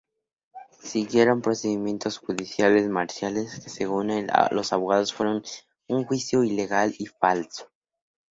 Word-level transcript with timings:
Siguieron 0.81 1.43
procedimientos 1.43 2.17
judiciales 2.17 2.89
marciales 2.89 3.59
que, 3.59 3.69
según 3.69 4.11
los 4.49 4.73
abogados, 4.73 5.13
fueron 5.13 5.43
un 5.89 6.05
juicio 6.05 6.43
ilegal 6.43 6.95
y 6.97 7.05
falso. 7.05 7.69